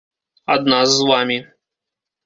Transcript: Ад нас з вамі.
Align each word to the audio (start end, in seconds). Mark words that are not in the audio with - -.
Ад 0.53 0.61
нас 0.75 0.89
з 0.95 1.07
вамі. 1.13 1.39